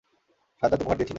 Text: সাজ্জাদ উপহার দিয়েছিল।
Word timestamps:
সাজ্জাদ 0.63 0.81
উপহার 0.81 0.97
দিয়েছিল। 0.97 1.09